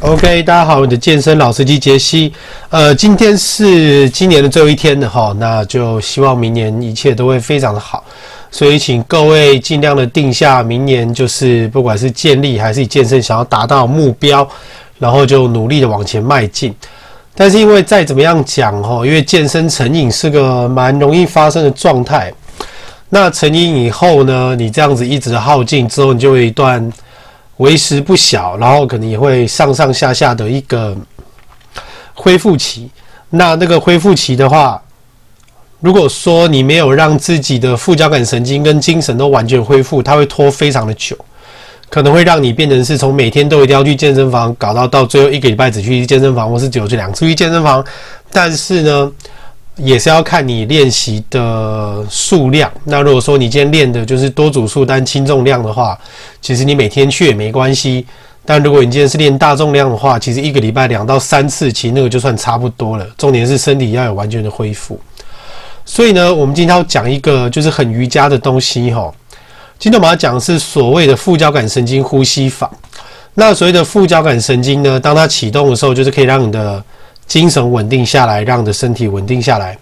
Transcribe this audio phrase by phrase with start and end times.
[0.00, 2.32] OK，大家好，我的健身老司机杰西。
[2.70, 8.04] 呃，今天是今年的最后一天了哈，那就希望明年一切都会非常的好。
[8.48, 14.48] 所以，请各位尽量的定下明年就是不管是健力还是健身想要达到目标，
[15.00, 16.72] 然后就努力的往前迈进。
[17.34, 22.32] 但是，因为再怎么样讲哈，因为健身成瘾是个蛮容易发生的状态。
[23.08, 26.88] 那成瘾以后呢，你这样子一直耗尽之后，你就有一段。
[27.58, 30.96] 为时不小，然后可能也会上上下下的一个
[32.14, 32.90] 恢复期。
[33.30, 34.82] 那那个恢复期的话，
[35.80, 41.16] 如果说你没有让自己的副交感神经跟精神都完全恢复，它会拖非常的久，
[41.90, 47.84] 可能会让你变成是从每天都一定要去健身房，搞到到最后一个礼拜只去健身房，或是只有去两次去健身房。
[48.32, 49.12] 但是呢，
[49.78, 52.70] 也是要看你练习的数量。
[52.84, 55.98] 那如果说你今天练的就是多组数但轻重量的话，
[56.42, 58.04] 其实你每天去也没关系。
[58.44, 63.06] 但如果你今天是练大重量的话，其实一个礼拜两到三次，其实那个就算差不多了。
[63.16, 64.98] 重点是身体要有完全的恢复。
[65.84, 69.12] 所以呢，我们今天要讲一个就是很瑜伽的东西哈。
[69.78, 72.70] 今天我们要讲的是所谓的副交感神经呼吸法。
[73.34, 76.82] 那所谓的副交感神经呢，当它启动的时候，就是可以让你的
[77.28, 79.78] 精神稳定下来，让你的身体稳定下来，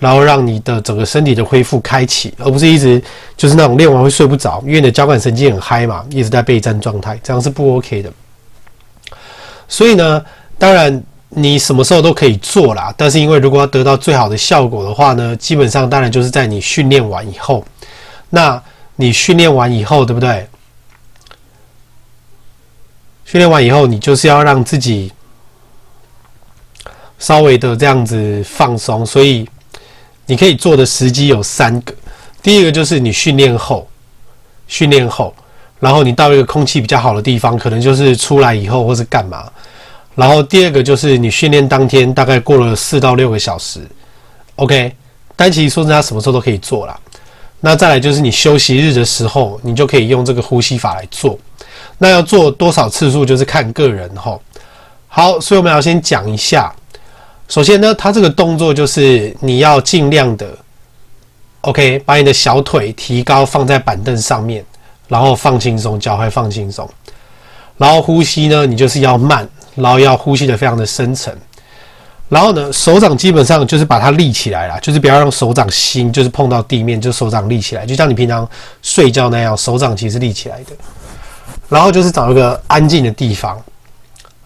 [0.00, 3.00] 然后让你的整个身体的恢复开启，而不是一直
[3.36, 8.12] 就是那种练完会睡不着，因为你的交感神经很嗨嘛，一直在备战状态，这样是不 OK 的。
[9.68, 10.24] 所以呢，
[10.58, 17.64] 当然你什么时候都可以做啦，但是因为如果要得到最好的效果的话呢，基本上当然就是在你训练完以后。
[18.30, 18.60] 那
[18.96, 20.48] 你训练完以后，对不对？
[23.24, 25.12] 训练完以后，你就是要让自己。
[27.18, 29.48] 稍微的这样子放松，所以
[30.26, 31.94] 你可以做的时机有三个。
[32.42, 33.88] 第一个就是你训练后，
[34.68, 35.34] 训练后，
[35.80, 39.50] 然后你到一个空气比较好的地方，可能就是出来以后或是干嘛。
[40.14, 43.80] 然后第二个就是你训练当天，大概过了四到六个小时
[44.56, 44.92] ，OK。
[45.34, 46.98] 但其实说真的，什么时候都可以做啦。
[47.60, 51.38] 那再来就是你休息日的时候，你就可以用这个呼吸法来做。
[51.98, 54.40] 那要做多少次数，就是看个人吼。
[55.08, 56.72] 好，所以我们要先讲一下。
[57.48, 60.46] 首先呢，它这个动作就是你要尽量的
[61.62, 64.62] ，OK，把你的小腿提高放在板凳上面，
[65.08, 66.86] 然后放轻松，脚踝放轻松，
[67.78, 71.34] 然后呼吸呢，你就是要慢，然后要呼吸的非常的深沉，
[72.28, 78.46] 然后呢，手掌基本上就是把它立起来啦，就是不要让手掌心就是碰到地面，就手掌立起来，就像你平常
[78.82, 80.72] 睡觉那样，手掌其实立起来的，
[81.70, 83.58] 然后就是找一个安静的地方。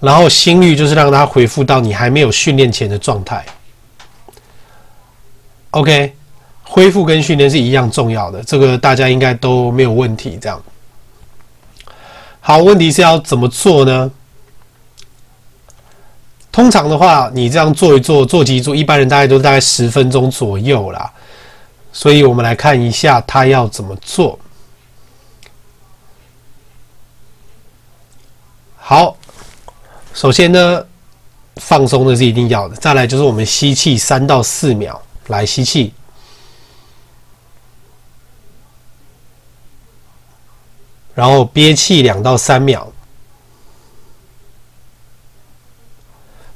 [0.00, 3.44] 然后心率就是让它恢复到你还没有训练前的状态。
[5.72, 6.14] OK，
[6.62, 10.38] 恢复跟训练是一样重要的，这个大家应该都没有问题。
[10.40, 10.62] 这样，
[12.40, 14.10] 好，问题是要怎么做呢？
[16.50, 21.12] 通常的话，你这样做一做，做几组，一般人大概都大概十分钟左右啦。
[21.92, 24.38] 所以我们来看一下他要怎么做。
[28.76, 29.17] 好。
[30.18, 30.84] 首先呢，
[31.58, 32.74] 放松的是一定要的。
[32.74, 35.94] 再来就是我们吸气三到四秒，来吸气，
[41.14, 42.92] 然后憋气两到三秒，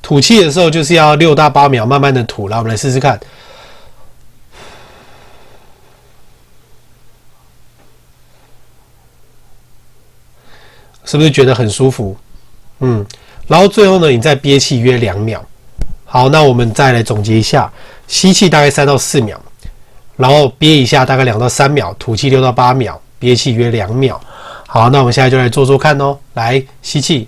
[0.00, 2.46] 吐气的时候就是要六到八秒，慢慢的吐。
[2.46, 3.18] 来，我们来试试看，
[11.04, 12.16] 是不是觉得很舒服？
[12.78, 13.04] 嗯。
[13.48, 15.44] 然后最后呢，你再憋气约两秒。
[16.04, 17.68] 好，那我们再来总结一下：
[18.06, 19.36] 吸气大概三到四秒，
[20.16, 24.20] 然后憋一下大概两到三秒，吐气六到八秒，憋气约两秒。
[24.66, 26.16] 好，那我们现在就来做做看哦。
[26.34, 27.26] 来，吸气。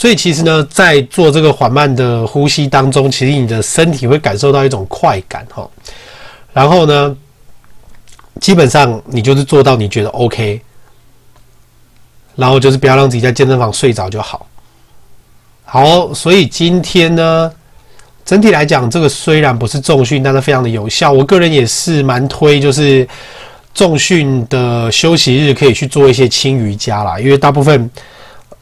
[0.00, 5.68] 所以其实呢，在做这个缓慢的呼吸当中，其实你的身体会感受到一种快感哈。
[6.54, 7.14] 然后呢，
[8.40, 10.58] 基本上你就是做到你觉得 OK，
[12.34, 14.46] 然后就是不要让自己在健身房睡着就好。
[15.66, 17.52] 好，所以今天呢，
[18.24, 21.12] 整体来讲，这个虽然不是重训，但是非常的有效。
[21.12, 23.06] 我个人也是蛮推，就是
[23.74, 27.90] 重训的休息日可以去做一些轻瑜伽啦，因为大部分。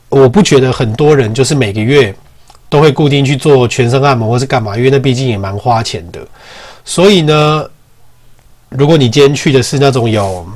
[0.09, 2.15] 我不觉得很多人就是每个月
[2.69, 6.21] 都会固定去做全身按摩或是干嘛，因为那毕竟也蛮花钱的。
[6.85, 7.65] 所以呢，
[8.71, 10.47] 如果你今天去的是那种有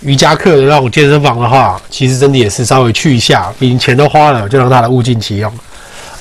[0.00, 5.52] 瑜伽课的那种健身房的话，其实真的也是稍微去一下，毕竟钱都花了，就让他来物尽其用。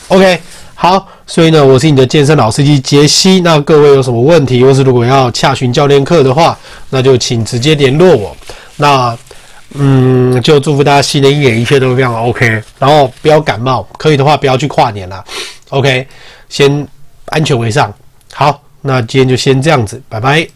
[0.08, 0.40] OK，
[0.76, 3.42] 好，所以呢，我是你的健身老司机杰西。
[3.42, 6.58] 那各位有什么问题，或是如果要洽询教练课的话，
[6.92, 8.36] 那就请直接联络我。
[8.78, 9.18] 那
[9.78, 15.24] 嗯，就祝福大家新的一年一切都非常 OK，然后不要感冒，可以的话不要去跨年啦。
[15.70, 16.08] OK，
[16.50, 16.88] 先
[17.28, 17.94] 安全为上。
[18.34, 20.48] 好，那今天就先这样子，拜拜。